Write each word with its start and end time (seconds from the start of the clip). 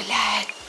блядь. 0.00 0.59